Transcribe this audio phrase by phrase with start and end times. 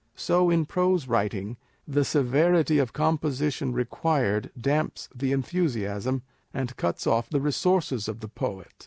[0.15, 1.57] So in prose writing,
[1.87, 8.27] the severity of composition required damps the enthusiasm, and cuts off the resources of the
[8.27, 8.73] poet.